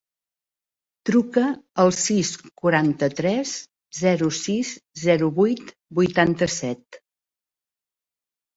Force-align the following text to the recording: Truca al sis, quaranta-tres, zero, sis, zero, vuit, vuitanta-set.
Truca 1.09 1.43
al 1.83 1.93
sis, 1.97 2.31
quaranta-tres, 2.61 3.53
zero, 3.99 4.31
sis, 4.39 4.73
zero, 5.05 5.31
vuit, 5.39 5.73
vuitanta-set. 6.01 7.03